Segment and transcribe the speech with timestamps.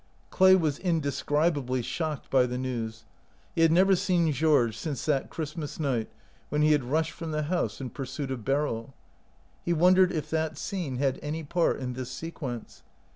[0.31, 3.05] Clay was indescribably shocked by the news.
[3.53, 6.09] He had never seen Georges since that Christmas night
[6.49, 8.95] when he had rushed from the house in pursuit of Beryl.
[9.63, 12.81] He wondered if that scene had any part in this sequence.